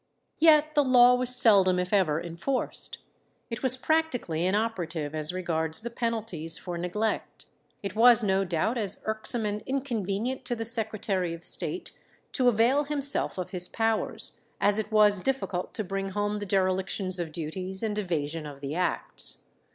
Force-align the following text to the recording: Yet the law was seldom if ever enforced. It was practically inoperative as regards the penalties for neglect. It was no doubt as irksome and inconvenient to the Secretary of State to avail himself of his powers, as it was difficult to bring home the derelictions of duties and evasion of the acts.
Yet 0.39 0.73
the 0.73 0.83
law 0.83 1.13
was 1.13 1.35
seldom 1.35 1.77
if 1.77 1.93
ever 1.93 2.19
enforced. 2.19 2.97
It 3.51 3.61
was 3.61 3.77
practically 3.77 4.47
inoperative 4.47 5.13
as 5.13 5.31
regards 5.31 5.81
the 5.81 5.91
penalties 5.91 6.57
for 6.57 6.75
neglect. 6.75 7.45
It 7.83 7.95
was 7.95 8.23
no 8.23 8.43
doubt 8.43 8.79
as 8.79 9.03
irksome 9.05 9.45
and 9.45 9.61
inconvenient 9.67 10.43
to 10.45 10.55
the 10.55 10.65
Secretary 10.65 11.35
of 11.35 11.45
State 11.45 11.91
to 12.31 12.47
avail 12.47 12.85
himself 12.85 13.37
of 13.37 13.51
his 13.51 13.67
powers, 13.69 14.39
as 14.59 14.79
it 14.79 14.91
was 14.91 15.21
difficult 15.21 15.75
to 15.75 15.83
bring 15.83 16.09
home 16.09 16.39
the 16.39 16.47
derelictions 16.47 17.19
of 17.19 17.31
duties 17.31 17.83
and 17.83 17.95
evasion 17.99 18.47
of 18.47 18.59
the 18.59 18.73
acts. 18.73 19.43